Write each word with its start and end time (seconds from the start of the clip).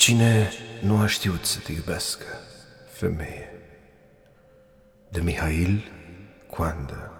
Cine 0.00 0.50
nu 0.82 0.96
a 0.96 1.06
știut 1.06 1.44
să 1.44 1.58
te 1.58 1.72
iubească, 1.72 2.24
femeie? 2.90 3.52
De 5.08 5.20
Mihail 5.20 5.90
Coandă 6.50 7.12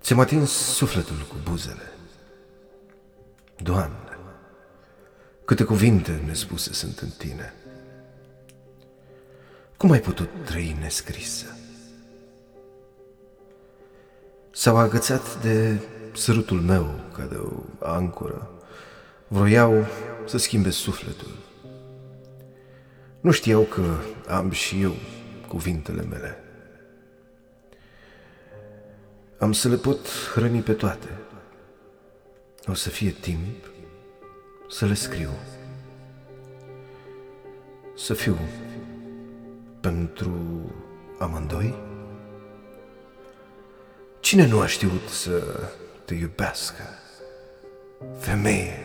Ți-am 0.00 0.20
atins 0.20 0.50
sufletul 0.50 1.26
cu 1.28 1.34
buzele. 1.50 1.92
Doamne, 3.62 4.18
câte 5.44 5.64
cuvinte 5.64 6.22
nespuse 6.26 6.72
sunt 6.72 6.98
în 6.98 7.10
tine. 7.18 7.52
Cum 9.76 9.90
ai 9.90 10.00
putut 10.00 10.28
trăi 10.44 10.76
nescrisă? 10.80 11.56
S-au 14.50 14.76
agățat 14.76 15.42
de 15.42 15.80
sărutul 16.14 16.60
meu 16.60 17.00
ca 17.12 17.24
de 17.24 17.36
o 17.36 17.86
ancoră 17.86 18.54
Vroiau 19.32 19.86
să 20.26 20.38
schimbe 20.38 20.70
sufletul. 20.70 21.30
Nu 23.20 23.30
știau 23.30 23.62
că 23.62 23.96
am 24.28 24.50
și 24.50 24.82
eu 24.82 24.94
cuvintele 25.48 26.02
mele. 26.02 26.36
Am 29.38 29.52
să 29.52 29.68
le 29.68 29.76
pot 29.76 30.08
hrăni 30.34 30.60
pe 30.60 30.72
toate. 30.72 31.08
O 32.66 32.74
să 32.74 32.88
fie 32.88 33.10
timp 33.10 33.70
să 34.68 34.86
le 34.86 34.94
scriu. 34.94 35.30
Să 37.96 38.14
fiu 38.14 38.38
pentru 39.80 40.40
amândoi? 41.18 41.74
Cine 44.20 44.46
nu 44.46 44.60
a 44.60 44.66
știut 44.66 45.08
să 45.08 45.70
te 46.04 46.14
iubească? 46.14 46.82
Femeie! 48.18 48.79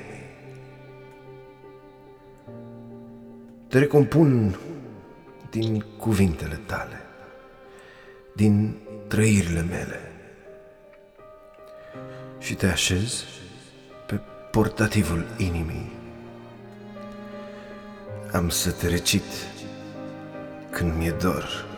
Te 3.68 3.80
recompun 3.80 4.56
din 5.50 5.86
cuvintele 5.98 6.60
tale, 6.66 7.02
din 8.36 8.78
trăirile 9.08 9.62
mele 9.62 10.12
și 12.40 12.56
te 12.56 12.68
așez 12.68 13.24
pe 14.08 14.20
portativul 14.52 15.26
inimii. 15.38 15.92
Am 18.32 18.50
să 18.50 18.72
te 18.72 18.88
recit 18.88 19.24
când 20.70 20.98
mi-e 20.98 21.12
dor. 21.12 21.75